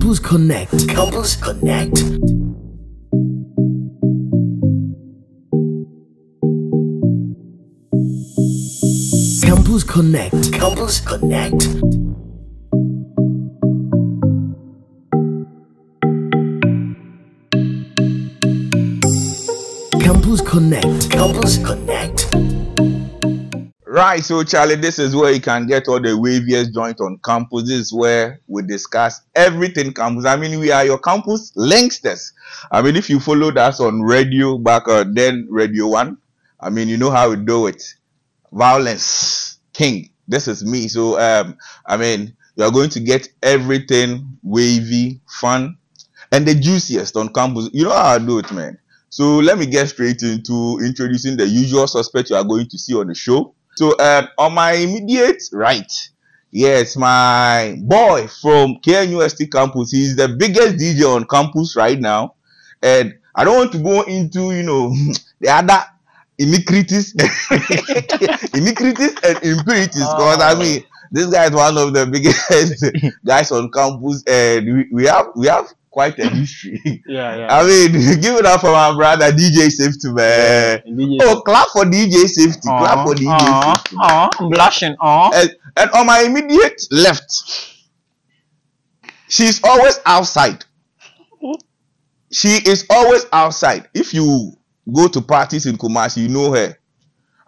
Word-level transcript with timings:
Campus 0.00 0.18
Connect. 0.18 0.88
Campus 0.88 1.36
Connect. 1.36 1.94
Campus 9.44 9.84
Connect. 9.84 10.52
Campus 10.52 11.00
Connect. 11.00 11.68
Campus 20.00 20.40
Connect. 20.40 21.10
Campus 21.10 21.58
Connect. 21.58 22.29
Right, 24.00 24.24
so 24.24 24.42
Charlie, 24.42 24.76
this 24.76 24.98
is 24.98 25.14
where 25.14 25.30
you 25.30 25.42
can 25.42 25.66
get 25.66 25.86
all 25.86 26.00
the 26.00 26.16
waviest 26.16 26.72
joint 26.72 27.02
on 27.02 27.20
campus. 27.22 27.64
This 27.64 27.78
is 27.80 27.92
where 27.92 28.40
we 28.46 28.62
discuss 28.62 29.20
everything 29.34 29.92
campus. 29.92 30.24
I 30.24 30.36
mean, 30.36 30.58
we 30.58 30.70
are 30.72 30.86
your 30.86 30.98
campus 30.98 31.52
linksters. 31.54 32.32
I 32.72 32.80
mean, 32.80 32.96
if 32.96 33.10
you 33.10 33.20
followed 33.20 33.58
us 33.58 33.78
on 33.78 34.00
radio 34.00 34.56
back 34.56 34.88
uh, 34.88 35.04
then, 35.06 35.46
Radio 35.50 35.86
One, 35.86 36.16
I 36.60 36.70
mean, 36.70 36.88
you 36.88 36.96
know 36.96 37.10
how 37.10 37.28
we 37.28 37.36
do 37.36 37.66
it. 37.66 37.82
Violence 38.52 39.58
King. 39.74 40.08
This 40.26 40.48
is 40.48 40.64
me. 40.64 40.88
So, 40.88 41.20
um, 41.20 41.58
I 41.84 41.98
mean, 41.98 42.34
you 42.56 42.64
are 42.64 42.72
going 42.72 42.88
to 42.88 43.00
get 43.00 43.28
everything 43.42 44.38
wavy, 44.42 45.20
fun, 45.28 45.76
and 46.32 46.48
the 46.48 46.54
juiciest 46.54 47.16
on 47.16 47.34
campus. 47.34 47.68
You 47.74 47.84
know 47.84 47.92
how 47.94 48.14
I 48.14 48.18
do 48.18 48.38
it, 48.38 48.50
man. 48.50 48.78
So 49.10 49.40
let 49.40 49.58
me 49.58 49.66
get 49.66 49.90
straight 49.90 50.22
into 50.22 50.78
introducing 50.82 51.36
the 51.36 51.46
usual 51.46 51.86
suspect 51.86 52.30
you 52.30 52.36
are 52.36 52.44
going 52.44 52.66
to 52.70 52.78
see 52.78 52.94
on 52.94 53.08
the 53.08 53.14
show. 53.14 53.54
So 53.76 53.98
um, 53.98 54.28
on 54.38 54.54
my 54.54 54.72
immediate 54.72 55.42
right, 55.52 55.90
yes, 56.50 56.96
my 56.96 57.76
boy 57.80 58.26
from 58.26 58.76
KNUST 58.82 59.50
campus. 59.50 59.90
He's 59.92 60.16
the 60.16 60.28
biggest 60.28 60.76
DJ 60.76 61.04
on 61.04 61.24
campus 61.26 61.76
right 61.76 61.98
now, 61.98 62.34
and 62.82 63.14
I 63.34 63.44
don't 63.44 63.56
want 63.56 63.72
to 63.72 63.78
go 63.78 64.02
into 64.02 64.52
you 64.52 64.62
know 64.62 64.90
the 65.40 65.48
other 65.48 65.82
iniquities, 66.38 67.14
iniquities 68.54 69.14
and 69.22 69.42
impurities 69.42 69.94
because 69.94 70.42
I 70.42 70.54
mean 70.58 70.84
this 71.12 71.26
guy 71.26 71.46
is 71.46 71.52
one 71.52 71.76
of 71.78 71.92
the 71.92 72.06
biggest 72.06 73.16
guys 73.24 73.50
on 73.52 73.70
campus, 73.70 74.22
and 74.26 74.66
we, 74.66 74.88
we 74.92 75.04
have 75.06 75.28
we 75.36 75.46
have 75.46 75.72
quite 75.90 76.18
a 76.18 76.28
history. 76.28 76.80
Yeah, 77.06 77.36
yeah. 77.36 77.48
I 77.58 77.66
mean, 77.66 77.92
give 78.20 78.36
it 78.36 78.46
up 78.46 78.60
for 78.60 78.70
my 78.72 78.94
brother 78.94 79.30
DJ 79.32 79.70
Safety, 79.70 80.12
man. 80.12 80.80
DJ. 80.86 81.18
Oh, 81.22 81.40
clap 81.40 81.68
for 81.68 81.84
DJ 81.84 82.26
Safety. 82.28 82.60
clap 82.68 83.06
for 83.06 83.14
DJ 83.14 83.28
Aw, 83.28 83.76
Safety. 83.76 83.96
aw, 84.00 84.28
I'm 84.38 84.48
blushing. 84.50 84.96
Aw. 85.00 85.30
And, 85.34 85.56
and 85.76 85.90
on 85.90 86.06
my 86.06 86.20
immediate 86.20 86.80
left, 86.90 87.76
she's 89.28 89.60
always 89.64 89.98
outside. 90.06 90.64
She 92.32 92.48
is 92.64 92.86
always 92.90 93.26
outside. 93.32 93.88
If 93.92 94.14
you 94.14 94.52
go 94.92 95.08
to 95.08 95.20
parties 95.20 95.66
in 95.66 95.76
Kumasi, 95.76 96.18
you 96.22 96.28
know 96.28 96.52
her. 96.52 96.76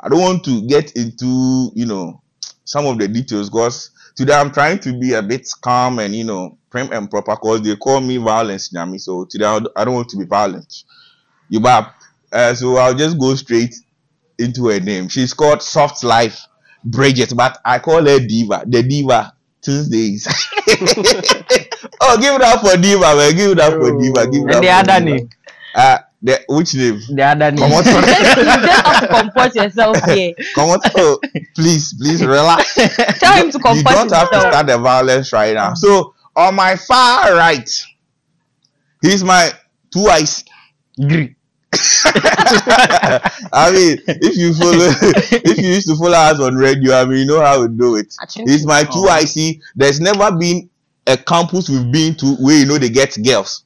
I 0.00 0.08
don't 0.08 0.20
want 0.20 0.44
to 0.44 0.66
get 0.66 0.96
into, 0.96 1.70
you 1.74 1.86
know, 1.86 2.20
some 2.64 2.86
of 2.86 2.98
the 2.98 3.06
details 3.06 3.48
because 3.48 3.90
today 4.14 4.34
I'm 4.34 4.50
trying 4.52 4.78
to 4.80 4.92
be 4.98 5.14
a 5.14 5.22
bit 5.22 5.48
calm 5.60 5.98
and, 5.98 6.14
you 6.14 6.24
know, 6.24 6.58
prim 6.70 6.90
and 6.92 7.10
proper 7.10 7.32
because 7.32 7.62
they 7.62 7.76
call 7.76 8.00
me 8.00 8.16
violence, 8.18 8.70
Nyami. 8.72 9.00
So 9.00 9.24
today 9.24 9.44
I 9.46 9.58
don't- 9.84 9.94
want 9.94 10.08
to 10.10 10.16
be 10.16 10.24
violent. 10.24 10.84
You 11.48 11.60
bab. 11.60 11.86
Uh, 12.32 12.54
so 12.54 12.76
I'll 12.76 12.94
just 12.94 13.18
go 13.18 13.34
straight 13.34 13.74
into 14.38 14.68
her 14.68 14.80
name. 14.80 15.08
She's 15.08 15.34
called 15.34 15.62
Soft 15.62 16.02
Life 16.02 16.40
Bridget, 16.84 17.34
but 17.36 17.58
I 17.64 17.78
call 17.78 18.06
her 18.06 18.18
Diva. 18.18 18.64
The 18.66 18.82
Diva 18.82 19.34
Tuesdays. 19.60 20.26
oh, 22.00 22.18
give 22.20 22.34
it 22.34 22.42
up 22.42 22.60
for 22.60 22.76
Diva, 22.76 23.14
man. 23.16 23.36
Give 23.36 23.50
it 23.52 23.60
up 23.60 23.74
for 23.74 23.98
Diva. 24.00 24.26
Give 24.30 24.42
it 24.48 24.54
up 24.54 24.56
And 24.56 24.64
the 24.64 24.68
for 24.68 24.72
other 24.92 25.04
Diva. 25.04 25.16
name. 25.16 25.30
Uh, 25.74 25.98
the, 26.22 26.40
which 26.48 26.74
name? 26.74 27.00
The 27.10 27.22
other 27.22 27.50
name. 27.50 27.58
Come 27.58 27.72
on, 27.72 27.84
you 27.84 27.92
just 27.92 28.86
have 28.86 29.00
to 29.00 29.08
comport 29.08 29.54
yourself 29.54 30.04
here. 30.10 30.32
come 30.54 30.70
on. 30.70 30.78
Oh, 30.96 31.18
please, 31.54 31.94
please 31.94 32.24
relax. 32.24 32.74
Tell 33.18 33.34
him 33.34 33.50
to 33.50 33.58
comport 33.58 33.76
you 33.76 33.82
don't 33.82 34.12
have 34.12 34.30
to 34.30 34.40
start 34.40 34.66
the 34.66 34.78
violence 34.78 35.32
right 35.32 35.54
now. 35.54 35.74
So 35.74 36.14
on 36.36 36.54
my 36.54 36.76
far 36.76 37.34
right, 37.34 37.68
he's 39.02 39.24
my 39.24 39.50
two 39.92 40.06
eyes. 40.06 40.44
Green. 40.98 41.34
I 41.74 43.70
mean, 43.72 43.98
if 44.06 44.36
you 44.36 44.54
follow, 44.54 44.76
if 45.32 45.58
you 45.58 45.68
used 45.68 45.88
to 45.88 45.96
follow 45.96 46.12
us 46.16 46.38
on 46.40 46.54
radio, 46.54 46.94
I 46.94 47.04
mean, 47.04 47.18
you 47.20 47.24
know 47.26 47.40
how 47.40 47.60
we 47.62 47.68
do 47.68 47.96
it. 47.96 48.14
Aching. 48.22 48.46
He's 48.48 48.66
my 48.66 48.84
two 48.84 49.06
Oh. 49.08 49.18
IC. 49.20 49.60
There's 49.74 50.00
never 50.00 50.30
been 50.36 50.68
a 51.06 51.16
campus 51.16 51.68
we've 51.68 51.90
been 51.90 52.14
to 52.16 52.34
where 52.36 52.58
you 52.58 52.66
know 52.66 52.78
they 52.78 52.90
get 52.90 53.16
girls. 53.24 53.64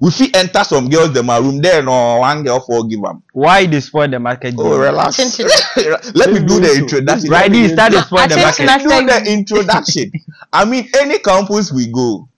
We 0.00 0.10
fit 0.10 0.36
enter 0.36 0.64
some 0.64 0.88
girls 0.88 1.16
a 1.28 1.42
room 1.42 1.60
there, 1.60 1.82
no 1.82 2.18
one 2.18 2.42
girl 2.42 2.60
for 2.60 2.86
give 2.86 3.02
them. 3.02 3.22
Why 3.32 3.66
they 3.66 3.80
spoil 3.80 4.08
the 4.08 4.18
market? 4.18 4.54
Oh, 4.58 4.78
relax. 4.78 5.18
Let 6.14 6.32
me 6.32 6.40
do 6.40 6.60
the 6.60 6.76
introduction. 6.78 7.30
Right, 7.30 7.52
you 7.52 7.68
start 7.68 7.92
to 7.92 8.02
spoil 8.02 8.28
the 8.28 8.36
market. 8.36 8.82
do 8.82 9.06
the 9.06 9.32
introduction. 9.32 10.12
I 10.52 10.64
mean, 10.64 10.88
any 10.98 11.18
campus 11.18 11.72
we 11.72 11.90
go, 11.90 12.28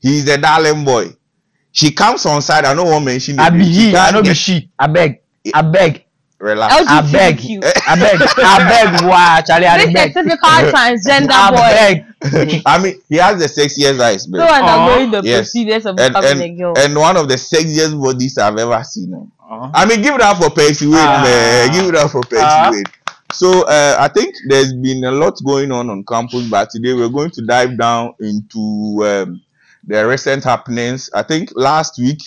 he's 0.00 0.24
the 0.24 0.38
darling 0.38 0.84
boy. 0.84 1.08
She 1.72 1.90
comes 1.90 2.26
on 2.26 2.42
side. 2.42 2.64
I 2.64 2.74
want 2.86 3.04
to 3.04 3.10
mention. 3.12 3.38
I 3.38 3.50
the 3.50 3.58
be 3.58 3.64
name. 3.64 3.72
She 3.72 3.90
he, 3.90 3.96
I 3.96 4.10
know 4.10 4.22
be 4.22 4.34
she. 4.34 4.70
I 4.78 5.62
beg. 5.62 6.04
I 6.42 6.48
beg. 6.48 6.56
Relax. 6.58 6.74
I 6.88 7.12
beg. 7.12 7.36
LGBTQ. 7.38 7.72
I 7.86 7.96
beg. 7.96 8.22
I 8.38 8.58
beg. 8.68 9.04
Wow, 9.04 9.40
Charlie, 9.46 9.66
I 9.66 9.76
This 9.78 9.86
is 9.88 9.92
beg. 9.94 10.10
a 10.10 10.14
typical 10.14 10.48
transgender 10.72 11.30
I 11.32 11.50
boy. 11.50 12.30
beg. 12.30 12.62
I 12.66 12.78
mean, 12.82 13.00
he 13.08 13.16
has 13.16 13.38
the 13.38 13.46
sexiest 13.46 14.00
eyes, 14.00 14.24
So 14.24 14.30
babe. 14.32 14.40
undergoing 14.42 15.10
the 15.10 15.22
Yes. 15.24 15.38
procedures 15.52 15.86
of 15.86 15.98
and, 15.98 16.14
becoming 16.14 16.54
a 16.54 16.56
girl. 16.56 16.74
and 16.78 16.96
one 16.96 17.16
of 17.16 17.28
the 17.28 17.34
sexiest 17.36 18.00
bodies 18.02 18.38
I've 18.38 18.56
ever 18.58 18.82
seen. 18.84 19.12
Uh-huh. 19.14 19.70
I 19.74 19.84
mean, 19.86 20.02
give 20.02 20.14
it 20.14 20.20
up 20.20 20.38
for 20.42 20.50
Percy 20.50 20.86
Wade, 20.86 20.96
Ah. 20.98 21.22
man. 21.22 21.72
Give 21.72 21.88
it 21.88 21.96
up 21.96 22.10
for 22.10 22.22
Percy 22.22 22.42
Ah. 22.44 22.70
Wade. 22.72 22.86
So 23.32 23.62
uh, 23.66 23.96
I 23.98 24.08
think 24.08 24.34
there's 24.48 24.72
been 24.74 25.04
a 25.04 25.10
lot 25.10 25.38
going 25.44 25.72
on 25.72 25.88
on 25.90 26.04
campus, 26.04 26.48
but 26.48 26.68
today 26.70 26.92
we're 26.92 27.08
going 27.08 27.30
to 27.30 27.42
dive 27.46 27.78
down 27.78 28.12
into 28.20 29.02
um, 29.06 29.40
the 29.86 30.06
recent 30.06 30.44
happenings. 30.44 31.08
I 31.14 31.22
think 31.22 31.50
last 31.56 31.98
week, 31.98 32.20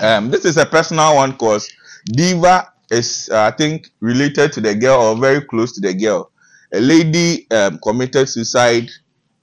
um, 0.00 0.30
this 0.30 0.44
is 0.44 0.56
a 0.58 0.64
personal 0.66 1.16
one 1.16 1.32
because 1.32 1.68
Diva 2.06 2.71
is, 2.92 3.28
uh, 3.32 3.50
I 3.52 3.56
think, 3.56 3.90
related 4.00 4.52
to 4.52 4.60
the 4.60 4.74
girl 4.74 5.00
or 5.00 5.16
very 5.16 5.40
close 5.40 5.72
to 5.72 5.80
the 5.80 5.94
girl. 5.94 6.30
A 6.72 6.80
lady 6.80 7.46
um, 7.50 7.78
committed 7.82 8.28
suicide 8.28 8.88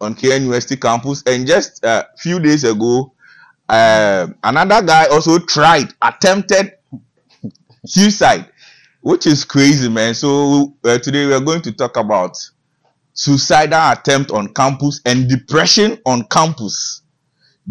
on 0.02 0.16
KNUST 0.16 0.80
campus, 0.82 1.24
and 1.26 1.46
just 1.46 1.84
a 1.84 2.08
few 2.18 2.40
days 2.40 2.64
ago, 2.64 3.14
um, 3.68 4.36
another 4.44 4.82
guy 4.82 5.06
also 5.08 5.38
tried, 5.40 5.94
attempted 6.02 6.74
suicide, 7.86 8.50
which 9.02 9.28
is 9.28 9.44
crazy, 9.46 9.90
man. 9.90 10.14
So 10.14 10.76
uh, 10.84 10.98
today 10.98 11.26
we 11.26 11.34
are 11.34 11.42
going 11.42 11.62
to 11.64 11.72
talk 11.72 11.98
about 11.98 12.38
suicidal 13.14 13.92
attempt 13.92 14.32
on 14.32 14.54
campus 14.54 15.02
and 15.06 15.30
depression 15.30 16.00
on 16.06 16.24
campus. 16.32 17.02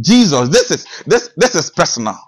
Jesus, 0.00 0.48
this 0.50 0.70
is 0.70 0.86
this 1.06 1.30
this 1.36 1.54
is 1.54 1.70
personal. 1.70 2.18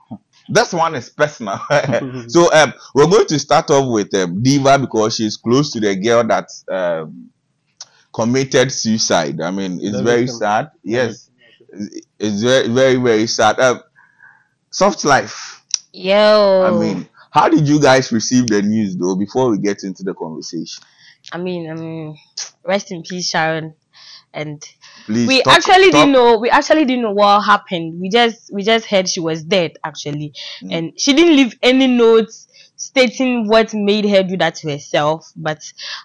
This 0.50 0.72
one 0.72 0.94
is 0.96 1.08
personal. 1.08 1.60
so 2.28 2.52
um, 2.52 2.74
we're 2.94 3.06
going 3.06 3.26
to 3.26 3.38
start 3.38 3.70
off 3.70 3.90
with 3.90 4.12
um, 4.14 4.42
Diva 4.42 4.78
because 4.78 5.14
she's 5.16 5.36
close 5.36 5.72
to 5.72 5.80
the 5.80 5.94
girl 5.96 6.24
that 6.24 6.48
um, 6.70 7.30
committed 8.12 8.72
suicide. 8.72 9.40
I 9.40 9.50
mean, 9.50 9.78
it's 9.80 9.96
The 9.96 10.02
very 10.02 10.20
victim. 10.22 10.36
sad. 10.36 10.70
Yes, 10.82 11.30
it's 12.18 12.42
very 12.42 12.68
very 12.68 12.96
very 12.96 13.26
sad. 13.26 13.60
Um, 13.60 13.80
soft 14.70 15.04
life. 15.04 15.62
Yo. 15.92 16.62
I 16.66 16.78
mean, 16.78 17.08
how 17.30 17.48
did 17.48 17.68
you 17.68 17.80
guys 17.80 18.10
receive 18.12 18.48
the 18.48 18.62
news 18.62 18.96
though? 18.96 19.16
Before 19.16 19.50
we 19.50 19.58
get 19.58 19.84
into 19.84 20.02
the 20.02 20.14
conversation, 20.14 20.82
I 21.32 21.38
mean, 21.38 21.70
I 21.70 21.74
mean, 21.74 22.18
rest 22.64 22.90
in 22.90 23.02
peace, 23.02 23.28
Sharon. 23.28 23.74
And 24.32 24.62
please. 25.06 25.26
we 25.28 25.42
talk- 25.42 25.54
actually 25.54 25.90
talk- 25.90 25.92
didn't 25.92 26.12
know. 26.12 26.38
We 26.38 26.50
actually 26.50 26.84
didn't 26.84 27.02
know 27.02 27.12
what 27.12 27.42
happened. 27.42 28.00
We 28.00 28.08
just 28.10 28.50
we 28.52 28.62
just 28.62 28.86
heard 28.86 29.08
she 29.08 29.20
was 29.20 29.42
dead 29.42 29.72
actually, 29.84 30.32
Mm. 30.62 30.72
and 30.72 31.00
she 31.00 31.12
didn't 31.12 31.36
leave 31.36 31.58
any 31.62 31.86
notes 31.86 32.46
stating 32.76 33.46
what 33.46 33.74
made 33.74 34.06
her 34.08 34.22
do 34.22 34.38
that 34.38 34.54
to 34.54 34.70
herself. 34.70 35.30
But 35.36 35.58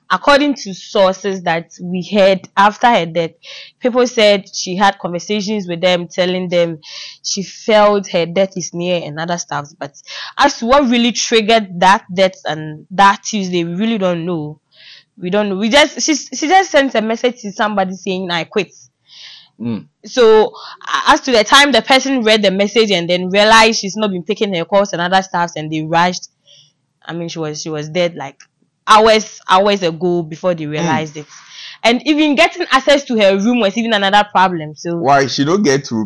according 0.10 0.56
to 0.56 0.74
sources 0.74 1.42
that 1.44 1.72
we 1.82 2.04
heard 2.14 2.50
after 2.58 2.88
her 2.88 3.06
death, 3.06 3.32
people 3.80 4.06
said 4.08 4.54
she 4.54 4.76
had 4.76 5.00
conversations 5.00 5.68
with 5.70 5.80
them, 5.80 6.08
telling 6.10 6.50
them 6.50 6.80
she 7.24 7.44
felt 7.44 8.10
her 8.10 8.26
death 8.26 8.58
is 8.58 8.74
near 8.74 9.02
and 9.06 9.18
other 9.20 9.38
stuff. 9.38 9.70
But 9.80 9.94
as 10.38 10.58
to 10.60 10.66
what 10.66 10.90
really 10.90 11.14
triggered 11.14 11.80
that 11.80 12.04
death 12.14 12.36
and 12.44 12.86
that 12.92 13.24
Tuesday, 13.24 13.64
we 13.64 13.76
really 13.76 13.98
don't 13.98 14.26
know. 14.26 14.60
We 15.18 15.30
don't 15.30 15.50
know. 15.50 15.58
We 15.58 15.70
just 15.70 16.02
she 16.02 16.16
she 16.16 16.48
just 16.48 16.72
sends 16.72 16.96
a 16.96 17.02
message 17.02 17.42
to 17.42 17.52
somebody 17.52 17.94
saying 17.94 18.30
I 18.32 18.44
quit. 18.44 18.74
Mm. 19.60 19.88
So 20.04 20.54
as 21.08 21.22
to 21.22 21.32
the 21.32 21.44
time 21.44 21.72
the 21.72 21.82
person 21.82 22.24
read 22.24 22.44
the 22.44 22.52
message 22.52 22.92
and 22.92 23.10
then 23.10 23.30
realized 23.30 23.80
she's 23.80 23.96
not 23.96 24.12
been 24.12 24.26
taking 24.26 24.54
her 24.54 24.66
calls 24.66 24.92
and 24.92 25.02
other 25.02 25.22
stuff 25.22 25.52
and 25.56 25.72
they 25.72 25.84
rushed, 25.84 26.30
I 27.02 27.14
mean 27.14 27.30
she 27.30 27.40
was 27.40 27.62
she 27.62 27.70
was 27.70 27.90
dead 27.90 28.16
like 28.16 28.42
hours 28.86 29.40
hours 29.48 29.82
ago 29.84 30.22
before 30.24 30.54
they 30.54 30.66
realized 30.66 31.16
it. 31.16 31.26
And 31.84 32.06
even 32.06 32.36
getting 32.36 32.66
access 32.72 33.04
to 33.06 33.18
her 33.18 33.38
room 33.38 33.60
was 33.60 33.78
even 33.78 33.94
another 33.94 34.28
problem. 34.30 34.76
So 34.76 34.98
Why 34.98 35.28
she 35.28 35.46
don't 35.46 35.64
get 35.64 35.88
through 35.88 36.04